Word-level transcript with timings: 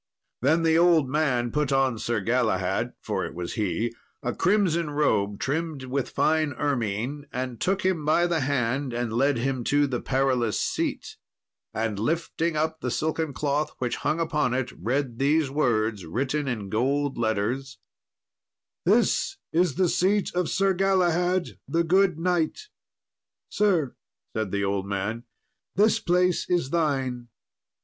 Then 0.41 0.63
the 0.63 0.79
old 0.79 1.07
man 1.07 1.51
put 1.51 1.71
on 1.71 1.99
Sir 1.99 2.21
Galahad 2.21 2.93
(for 3.03 3.23
it 3.23 3.35
was 3.35 3.53
he) 3.53 3.93
a 4.23 4.33
crimson 4.33 4.89
robe 4.89 5.39
trimmed 5.39 5.83
with 5.83 6.09
fine 6.09 6.53
ermine, 6.53 7.27
and 7.31 7.61
took 7.61 7.85
him 7.85 8.03
by 8.03 8.25
the 8.25 8.39
hand 8.39 8.93
and 8.93 9.13
led 9.13 9.37
him 9.37 9.63
to 9.65 9.85
the 9.85 10.01
Perilous 10.01 10.59
Seat, 10.59 11.17
and 11.71 11.99
lifting 11.99 12.55
up 12.55 12.79
the 12.81 12.89
silken 12.89 13.31
cloth 13.31 13.75
which 13.77 13.97
hung 13.97 14.19
upon 14.19 14.55
it, 14.55 14.71
read 14.71 15.19
these 15.19 15.51
words 15.51 16.03
written 16.03 16.47
in 16.47 16.69
gold 16.69 17.19
letters, 17.19 17.77
"This 18.85 19.37
is 19.53 19.75
the 19.75 19.87
seat 19.87 20.33
of 20.33 20.49
Sir 20.49 20.73
Galahad, 20.73 21.59
the 21.67 21.83
good 21.83 22.17
knight." 22.17 22.69
"Sir," 23.49 23.95
said 24.35 24.49
the 24.49 24.63
old 24.63 24.87
man, 24.87 25.25
"this 25.75 25.99
place 25.99 26.49
is 26.49 26.71
thine." 26.71 27.27